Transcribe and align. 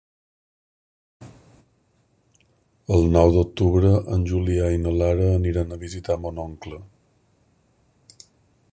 El 2.97 3.05
nou 3.17 3.35
d'octubre 3.37 3.93
en 4.17 4.25
Julià 4.33 4.73
i 4.77 4.81
na 4.87 4.97
Lara 5.03 5.31
aniran 5.37 5.75
a 5.77 5.81
visitar 5.87 6.21
mon 6.25 6.45
oncle. 6.49 6.85